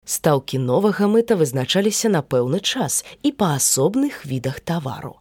Стаўкі 0.02 0.58
новага 0.58 1.06
мыта 1.06 1.36
вызначаліся 1.38 2.10
на 2.10 2.26
пэўны 2.26 2.58
час 2.58 3.04
і 3.22 3.30
па 3.30 3.54
асобных 3.54 4.24
відах 4.26 4.58
тавару. 4.58 5.20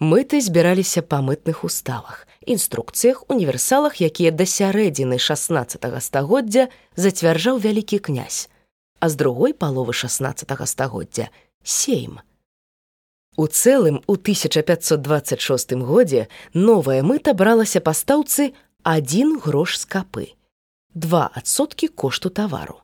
Мыты 0.00 0.40
збіраліся 0.40 1.04
па 1.04 1.20
мытных 1.20 1.60
уставах, 1.68 2.24
інструкцыях 2.40 3.28
універсалах, 3.28 4.00
якія 4.00 4.32
да 4.32 4.48
сярэдзіны 4.48 5.20
16 5.20 5.84
стагоддзя 6.00 6.70
зацвярджаў 6.96 7.60
вялікі 7.60 8.00
князь, 8.00 8.48
а 8.98 9.12
з 9.12 9.20
другой 9.20 9.52
паловы 9.52 9.92
16 9.92 10.48
стагоддзя 10.64 11.28
сейм. 11.62 12.24
У 13.36 13.46
целым, 13.46 14.02
у 14.06 14.12
1526 14.12 15.72
годзе 15.72 16.28
новая 16.52 17.02
мыта 17.02 17.32
бралася 17.32 17.80
па 17.80 17.94
стаўцы 17.96 18.52
1 18.84 19.38
грош 19.40 19.78
з 19.78 19.86
капы, 19.86 20.26
2% 20.94 21.88
кошту 21.88 22.28
тавару. 22.28 22.82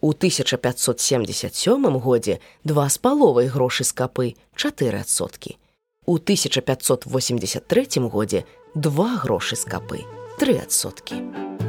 У 0.00 0.12
1577 0.12 1.98
годзе 1.98 2.40
2 2.64 2.88
з 2.88 2.98
паловай 2.98 3.48
грошы 3.48 3.84
з 3.84 3.92
капы 3.92 4.34
4%. 4.54 5.56
У 6.04 6.14
1583 6.14 7.86
годзе 8.12 8.44
2 8.74 9.16
грошы 9.24 9.56
з 9.56 9.64
капы 9.64 10.04
3%. 10.38 11.65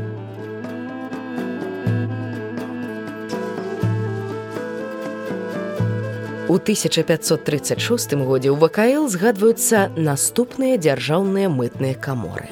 У 6.50 6.56
1536 6.56 8.14
годзе 8.24 8.48
ў 8.48 8.56
ВКЛ 8.56 9.12
згадваюцца 9.12 9.92
наступныя 10.00 10.80
дзяржаўныя 10.80 11.52
мытныя 11.52 11.92
каморы. 11.92 12.48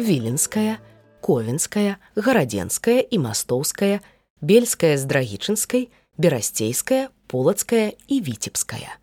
Віленская, 0.00 0.80
ковенская, 1.20 2.00
гарадзенская 2.16 3.04
і 3.04 3.16
мастоўская, 3.20 4.00
бельская 4.40 4.96
з 4.96 5.04
драгічынскай, 5.04 5.92
берасцейская, 6.16 7.12
полацкая 7.28 7.92
і 8.08 8.16
віцебская. 8.24 8.96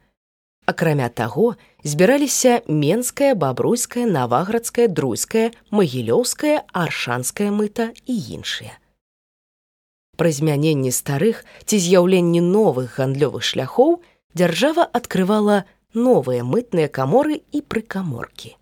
Акрамя 0.65 1.13
таго, 1.13 1.53
збіраліся 1.85 2.65
менская, 2.65 3.37
бабруйская, 3.37 4.09
наваградская, 4.09 4.89
друйская, 4.89 5.53
магілёўская, 5.69 6.65
аршанская 6.73 7.53
мыта 7.53 7.93
і 8.09 8.17
іншыя. 8.41 8.73
Пры 10.17 10.31
змяненні 10.31 10.89
старых 10.89 11.45
ці 11.69 11.77
з'яўленні 11.77 12.41
новых 12.41 12.97
гандлёвых 12.97 13.43
шляхоў 13.43 14.01
дзяржава 14.35 14.83
адкрывала 14.83 15.63
новыя 15.95 16.43
мытныя 16.43 16.91
каморы 16.91 17.41
і 17.55 17.63
прыкаморкі. 17.63 18.55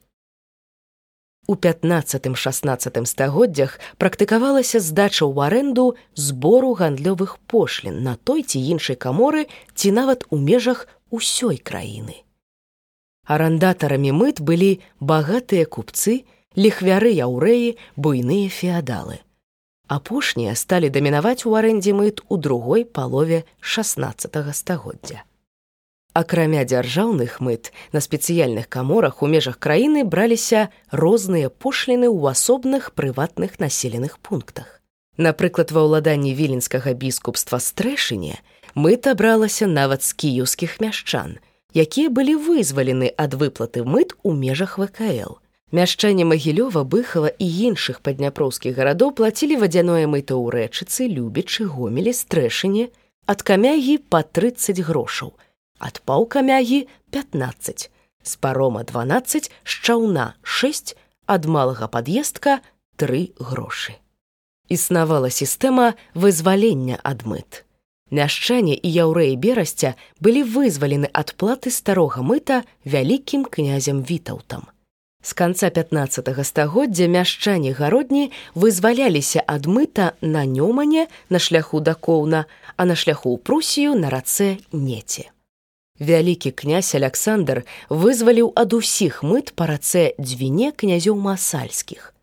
У 1.45 1.55
15-16 1.55 3.05
стагоддзях 3.05 3.79
практыкавалася 3.97 4.79
здача 4.79 5.25
ў 5.25 5.35
арэнду 5.49 5.97
збору 6.15 6.71
гандлёвых 6.77 7.35
пошлін 7.51 7.99
на 8.05 8.15
той 8.15 8.45
ці 8.47 8.61
іншай 8.61 8.95
каморы 8.95 9.49
ці 9.75 9.91
нават 9.91 10.23
у 10.29 10.37
межах 10.37 10.87
ўсёй 11.11 11.57
краіны. 11.57 12.23
Арандатарамі 13.27 14.15
мыт 14.15 14.39
былі 14.39 14.79
багатыя 15.01 15.65
купцы, 15.65 16.23
ліхвяры 16.55 17.11
яўрэі, 17.11 17.75
буйныя 17.97 18.47
феадалы. 18.47 19.19
Апошнія 19.91 20.55
сталі 20.55 20.87
дамінаваць 20.87 21.43
у 21.43 21.57
арэндзе 21.59 21.91
мыт 21.91 22.23
у 22.29 22.37
другой 22.37 22.85
палове 22.85 23.43
16 23.59 24.31
стагоддзя. 24.55 25.27
Акрамя 26.13 26.61
дзяржаўных 26.63 27.41
мыт 27.41 27.71
на 27.91 27.99
спецыяльных 27.99 28.69
каморах 28.69 29.23
у 29.23 29.27
межах 29.27 29.57
краіны 29.57 30.05
браліся 30.05 30.69
розныя 30.91 31.49
пошліны 31.49 32.05
ў 32.05 32.37
асобных 32.37 32.93
прыватных 32.93 33.57
населеных 33.57 34.19
пунктах. 34.19 34.81
Напрыклад, 35.17 35.73
ва 35.73 35.81
ўладанні 35.89 36.37
віленскага 36.37 36.93
біскупства 36.93 37.57
стрэшыне 37.57 38.37
мыта 38.77 39.17
бралася 39.17 39.65
нават 39.65 40.05
з 40.05 40.13
кіеўскіх 40.13 40.77
мяшчан, 40.85 41.41
якія 41.73 42.13
былі 42.13 42.37
вызвалены 42.37 43.09
ад 43.17 43.33
выплаты 43.33 43.81
мыт 43.81 44.13
у 44.21 44.37
межах 44.37 44.77
ВКЛ. 44.77 45.41
Мяшчане 45.73 46.29
магілёва 46.29 46.85
быхава 46.85 47.33
і 47.33 47.47
іншых 47.73 48.05
падняпроўскіх 48.05 48.77
гарадоў 48.77 49.17
плацілі 49.17 49.57
вадзяное 49.57 50.05
мыта 50.05 50.37
ў 50.37 50.53
рэчыцы, 50.53 51.09
любячы 51.09 51.65
гомелі 51.65 52.13
стрэшыне, 52.13 52.93
ад 53.25 53.41
камягі 53.41 53.97
па 54.13 54.21
30 54.21 54.85
грошаў, 54.85 55.33
ад 55.83 55.99
паўкамягі 56.07 56.87
15, 57.11 57.89
з 58.23 58.31
парома 58.39 58.87
12 58.87 59.51
з 59.51 59.73
чаўна 59.83 60.33
6, 60.41 60.95
ад 61.27 61.43
малага 61.45 61.91
пад'ездка 61.91 62.61
тры 62.95 63.35
грошы. 63.37 63.99
Існавала 64.71 65.27
сістэма 65.27 65.93
вызвалення 66.15 67.03
ад 67.03 67.27
мыт 67.27 67.63
мяшчане 68.13 68.77
і 68.77 68.89
яўрэі 68.93 69.33
берасця 69.41 69.95
былі 70.21 70.45
вызвалены 70.45 71.09
ад 71.11 71.33
платы 71.41 71.73
старога 71.73 72.21
мыта 72.21 72.61
вялікім 72.85 73.49
князем 73.49 74.05
вітаўтам. 74.05 74.69
З 75.23 75.33
канца 75.39 75.69
15 75.73 76.29
стагоддзя 76.45 77.07
мяшчане 77.07 77.73
гародні 77.73 78.29
вызваляліся 78.55 79.43
ад 79.47 79.65
мыта 79.65 80.13
на 80.21 80.45
нёмане 80.45 81.07
на 81.29 81.39
шляху 81.39 81.79
да 81.79 81.95
коўна, 81.95 82.45
а 82.77 82.85
на 82.85 82.95
шляху 82.95 83.33
ў 83.33 83.37
прусію 83.41 83.95
на 83.95 84.13
рацэ 84.13 84.59
неце. 84.71 85.32
Вялікі 85.99 86.49
князь 86.51 86.95
Александр 86.97 87.65
вызваліў 87.89 88.49
ад 88.57 88.73
усіх 88.73 89.21
мыт 89.21 89.53
па 89.53 89.69
рацэ 89.69 90.17
дзвіне 90.17 90.73
князёў 90.73 91.13
масальскіх. 91.21 92.17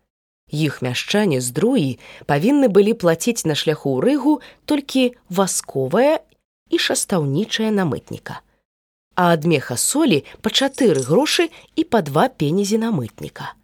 Іх 0.51 0.81
мяшчане 0.83 1.39
з 1.39 1.55
друі 1.55 1.95
павінны 2.27 2.67
былі 2.67 2.91
плаціць 2.91 3.47
на 3.47 3.55
шляху 3.55 3.95
ў 3.95 3.99
рыгу 4.03 4.33
толькі 4.67 5.15
васковая 5.31 6.19
і 6.67 6.75
шастаўнічая 6.75 7.71
намытніка. 7.71 8.43
А 9.15 9.31
ад 9.31 9.47
меха 9.47 9.79
солі 9.79 10.27
па 10.43 10.51
чатыры 10.51 11.07
грошы 11.07 11.47
і 11.79 11.87
па 11.87 12.03
два 12.03 12.27
пенезі 12.27 12.75
намытніка. 12.75 13.55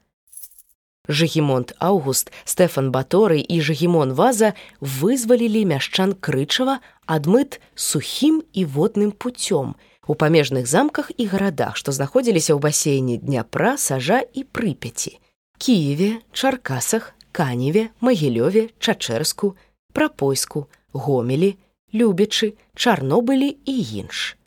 Жгемонт 1.11 1.75
Аўгуст, 1.83 2.31
Стэфан 2.47 2.91
Баторый 2.95 3.43
і 3.43 3.59
Жгемон 3.59 4.15
Ваза 4.15 4.55
вызвалілі 4.79 5.67
мяшчан 5.67 6.15
крычава 6.15 6.79
адмыт 7.07 7.59
сухім 7.75 8.43
і 8.55 8.63
водным 8.63 9.11
пуцём 9.11 9.75
у 10.07 10.15
памежных 10.15 10.67
замках 10.67 11.11
і 11.17 11.27
гарадах, 11.27 11.75
што 11.77 11.91
знаходзіліся 11.91 12.55
ў 12.55 12.59
басейне 12.63 13.17
дняпра 13.19 13.77
сажа 13.77 14.23
і 14.33 14.43
прыпяці. 14.43 15.19
Киеве, 15.57 16.21
Чаркасах, 16.31 17.13
Каневе, 17.31 17.89
Магілёве, 17.99 18.69
Чачэрску, 18.79 19.55
Прапойску, 19.93 20.69
Гомелі, 20.93 21.57
Любячы, 21.93 22.55
Чарнобылі 22.75 23.57
і 23.65 23.75
інш. 24.01 24.37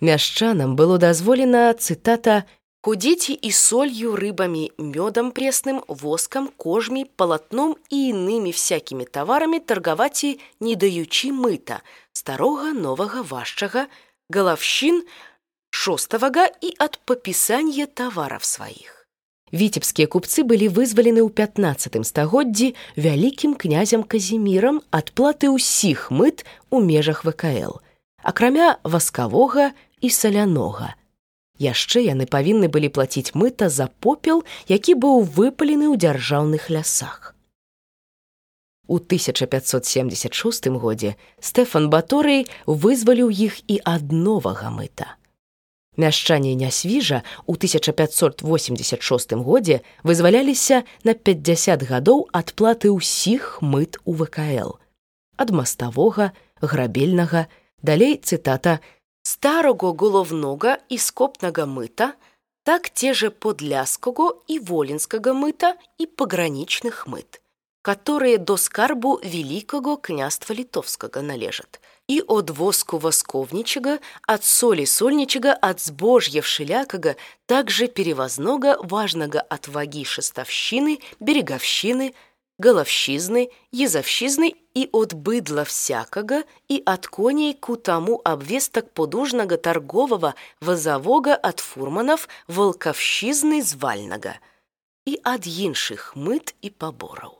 Мяшчанам 0.00 0.76
было 0.76 0.96
дазволена 0.98 1.70
цытата 1.76 2.44
худзіці 2.80 3.36
і 3.36 3.50
солью 3.52 4.16
рыбамі 4.16 4.72
мёдам 4.80 5.28
пресным 5.36 5.84
воскам 5.88 6.48
кожмі 6.56 7.04
палатном 7.04 7.76
і 7.92 7.98
інымі 8.12 8.50
всякімі 8.56 9.04
таварамі 9.04 9.60
таргаваці 9.60 10.40
не 10.60 10.76
даючы 10.80 11.32
мыта 11.36 11.84
старога 12.16 12.72
новага 12.72 13.20
важчага 13.20 13.84
галавщін 14.30 15.02
шоставага 15.70 16.46
і 16.62 16.72
ад 16.78 16.98
папісання 17.04 17.86
тавараў 17.86 18.46
сваіх 18.46 19.06
віцебскія 19.52 20.06
купцы 20.06 20.46
былі 20.46 20.70
вызвалены 20.70 21.26
ў 21.26 21.30
15 21.34 21.98
стагоддзі 22.06 22.70
вялікім 22.94 23.58
князем 23.58 24.06
казімірам 24.06 24.80
ад 24.94 25.10
платы 25.18 25.50
ўсіх 25.50 26.08
мыт 26.14 26.46
у 26.70 26.80
межах 26.80 27.26
вКл 27.26 27.82
акрамя 28.22 28.78
васкавога 28.86 29.74
і 30.00 30.08
салянога 30.08 30.94
яшчэ 31.60 32.02
яны 32.08 32.24
павінны 32.24 32.72
былі 32.72 32.88
плаціць 32.88 33.36
мыта 33.36 33.68
за 33.68 33.86
попел, 34.00 34.42
які 34.66 34.96
быў 34.96 35.22
выпалены 35.22 35.92
ў 35.92 36.00
дзяржаўных 36.00 36.72
лясах. 36.72 37.36
У 38.90 38.98
1576 38.98 40.66
годзе 40.82 41.14
Стэфан 41.38 41.86
Баторый 41.94 42.50
вызваліў 42.66 43.30
іх 43.30 43.62
і 43.70 43.78
ад 43.86 44.10
новага 44.10 44.74
мыта. 44.74 45.14
Мяшчане 45.94 46.58
нясвіжа 46.58 47.22
ў 47.46 47.54
1586 47.54 49.38
годзе 49.46 49.86
вызваляліся 50.02 50.82
на 51.06 51.14
50 51.14 51.86
гадоў 51.86 52.26
ад 52.34 52.50
платы 52.58 52.90
ўсіх 52.90 53.62
мыт 53.62 54.02
у 54.02 54.18
ВКЛ. 54.18 54.80
ад 55.40 55.50
маставога, 55.50 56.32
грабельнага, 56.60 57.48
далей 57.82 58.16
цытата 58.16 58.80
старого 59.22 59.92
головного 59.92 60.78
и 60.90 60.98
скопного 60.98 61.64
мыта, 61.64 62.12
так 62.64 62.90
те 62.90 63.14
же 63.14 63.30
подляского 63.30 64.36
и 64.48 64.58
волинского 64.58 65.32
мыта 65.32 65.76
и 65.96 66.06
пограничных 66.06 67.06
мыт, 67.06 67.39
которые 67.85 68.39
до 68.39 68.57
скарбу 68.57 69.19
великого 69.23 69.95
княства 69.95 70.53
литовского 70.53 71.21
належат, 71.21 71.79
и 72.07 72.19
от 72.27 72.49
воску 72.49 72.97
восковничего, 72.97 73.99
от 74.25 74.43
соли 74.43 74.85
сольничего, 74.85 75.51
от 75.51 75.81
сбожья 75.81 76.41
вшелякого, 76.41 77.15
также 77.45 77.87
перевозного, 77.87 78.77
важного 78.81 79.39
от 79.39 79.67
ваги 79.67 80.03
шестовщины, 80.03 80.99
береговщины, 81.19 82.15
галавщизны, 82.57 83.49
езавщизны 83.71 84.53
і 84.73 84.89
от 84.91 85.13
быдла 85.13 85.63
всякага 85.63 86.43
і 86.67 86.81
ад 86.85 87.07
коней 87.07 87.53
ку 87.53 87.75
таму 87.75 88.21
абвестак 88.23 88.91
подужнага 88.97 89.57
торговага 89.57 90.33
вазавога 90.61 91.35
ад 91.35 91.59
фурманов 91.59 92.27
волкавщизны 92.47 93.61
звальнага 93.61 94.39
і 95.05 95.19
ад 95.23 95.45
іншых 95.45 96.15
мыт 96.15 96.55
і 96.61 96.69
пабораў. 96.69 97.38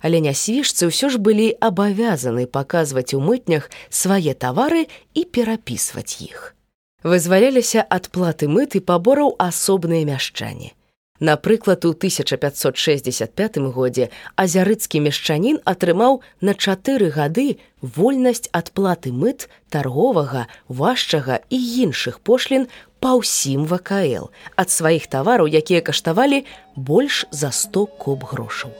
Але 0.00 0.20
нясвіжцы 0.24 0.88
ўсё 0.88 1.12
ж 1.12 1.20
былі 1.20 1.52
абавязаны 1.60 2.46
паказваць 2.46 3.12
у 3.12 3.20
мытнях 3.20 3.70
свае 3.88 4.34
тавары 4.34 4.88
і 5.14 5.24
перапісваць 5.28 6.24
іх. 6.24 6.56
Вызваляліся 7.04 7.84
ад 7.88 8.08
платы 8.12 8.48
мыт 8.48 8.76
і 8.76 8.84
пабораў 8.84 9.36
асобныя 9.38 10.04
мяшчане. 10.04 10.72
Напрыклад, 11.20 11.84
у 11.84 11.92
1565 11.92 13.58
годзе 13.76 14.08
азярыцкі 14.40 15.04
мешчанін 15.04 15.60
атрымаў 15.68 16.20
на 16.40 16.56
чатыры 16.56 17.12
гады 17.12 17.60
вольнасць 17.84 18.48
ад 18.56 18.72
платы 18.72 19.12
мыт 19.12 19.48
тарговага, 19.68 20.48
важчага 20.68 21.44
і 21.52 21.60
іншых 21.84 22.24
пошлін 22.24 22.68
па 23.04 23.20
ўсім 23.20 23.68
ВКЛ 23.68 24.32
ад 24.56 24.68
сваіх 24.72 25.12
тавараў, 25.12 25.44
якія 25.44 25.84
каштавалі 25.84 26.44
больш 26.76 27.28
за 27.30 27.52
100 27.52 27.84
коп 28.00 28.24
грошаў. 28.32 28.72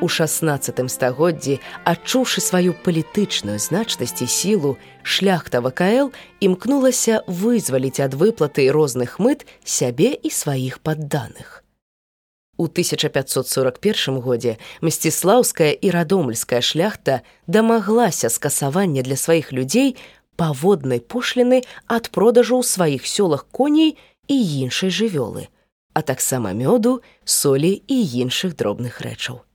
У 0.00 0.08
16 0.08 0.90
стагоддзі, 0.92 1.54
адчуўшы 1.88 2.42
сваю 2.44 2.74
палітычную 2.84 3.56
значнасць 3.56 4.20
і 4.20 4.26
сілу, 4.28 4.76
шляхта 5.00 5.62
ВКЛ 5.64 6.12
імкнулася 6.44 7.22
вызваліць 7.24 8.04
ад 8.04 8.12
выплаты 8.12 8.68
розных 8.68 9.16
мыт 9.16 9.46
сябе 9.64 10.12
і 10.12 10.28
сваіх 10.28 10.84
падданых. 10.84 11.64
У 12.60 12.68
1541 12.68 14.20
годзе 14.20 14.58
мсціслаўская 14.84 15.72
і 15.72 15.88
радомльская 15.88 16.60
шляхта 16.60 17.24
дамаглася 17.46 18.28
скасавання 18.28 19.00
для 19.00 19.16
сваіх 19.16 19.48
людзей 19.52 19.96
паводнай 20.36 21.00
пошліны 21.00 21.64
ад 21.88 22.12
продажу 22.12 22.60
ў 22.60 22.68
сваіх 22.68 23.08
сёлах 23.08 23.48
коней 23.48 23.96
і 24.28 24.36
іншай 24.60 24.92
жывёлы, 24.92 25.48
а 25.96 26.04
таксама 26.04 26.52
мёду, 26.52 27.00
солі 27.24 27.80
і 27.88 27.96
іншых 28.20 28.60
дробных 28.60 29.00
рэчаў 29.00 29.45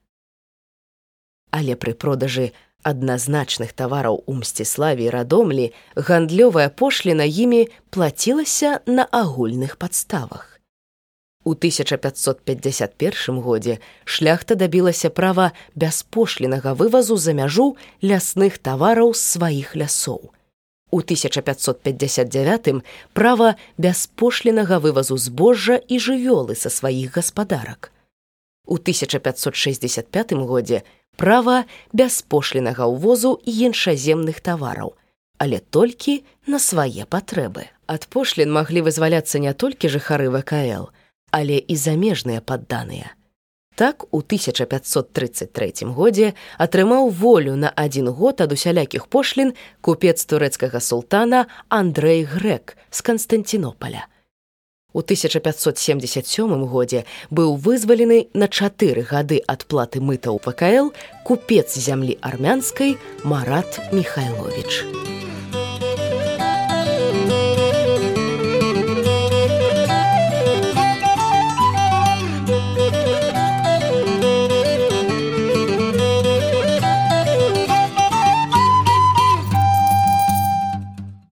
але 1.51 1.75
пры 1.75 1.93
продажы 1.93 2.51
адназначных 2.83 3.73
тавараў 3.73 4.23
у 4.25 4.33
мсціславе 4.39 5.09
радомлі 5.13 5.71
гандлёвая 5.95 6.69
пошліна 6.69 7.27
імі 7.27 7.67
плацілася 7.89 8.79
на 8.87 9.05
агульных 9.11 9.77
падставах. 9.77 10.51
У 11.43 11.51
1551 11.51 13.39
годзе 13.41 13.77
шляхта 14.05 14.55
дабілася 14.55 15.09
права 15.09 15.51
бяспошлінага 15.75 16.73
вывазу 16.73 17.17
за 17.17 17.33
мяжу 17.33 17.77
лясных 18.03 18.57
тавараў 18.57 19.13
з 19.13 19.21
сваіх 19.21 19.75
лясоў. 19.75 20.29
У 20.91 20.99
1559 20.99 22.83
права 23.13 23.55
бяспошлінага 23.77 24.77
вывазу 24.77 25.17
збожжа 25.17 25.81
і 25.87 25.97
жывёлы 25.97 26.55
са 26.55 26.69
сваіх 26.69 27.17
гаспадарак. 27.17 27.91
У 28.65 28.77
1565 28.77 30.33
годзе 30.33 30.83
права 31.17 31.65
бяспошлінага 31.93 32.87
ўвозу 32.87 33.37
іншаземных 33.45 34.41
тавараў, 34.41 34.95
але 35.37 35.59
толькі 35.59 36.21
на 36.47 36.59
свае 36.59 37.05
патрэбы. 37.05 37.69
Ад 37.87 38.07
пошлін 38.07 38.53
маглі 38.53 38.85
вызваляцца 38.85 39.41
не 39.41 39.53
толькі 39.53 39.89
жыхары 39.89 40.29
ВКЛ, 40.29 40.93
але 41.31 41.57
і 41.57 41.75
замежныя 41.75 42.41
падданыя. 42.41 43.15
Так 43.75 44.05
у 44.11 44.19
1533 44.19 45.87
годзе 45.95 46.33
атрымаў 46.59 47.09
волю 47.09 47.55
на 47.55 47.71
адзін 47.73 48.11
год 48.11 48.43
ад 48.43 48.51
усялякіх 48.51 49.07
пошлін 49.07 49.55
купец 49.81 50.21
турэцкага 50.27 50.83
султана 50.83 51.47
Андрэй 51.69 52.23
Грек 52.27 52.77
з 52.91 53.01
Канстантинополя. 53.01 54.10
У 54.93 54.99
1577 54.99 56.65
годзе 56.67 57.05
быў 57.31 57.55
вызвалены 57.55 58.27
на 58.33 58.47
чатыры 58.47 59.07
гады 59.07 59.39
ад 59.47 59.65
платы 59.65 60.03
мыта 60.03 60.35
ў 60.35 60.39
ПКЛ 60.43 60.91
купец 61.23 61.71
зямлі 61.79 62.19
армянскай 62.21 62.97
Марат 63.23 63.79
Михайлович. 63.91 65.30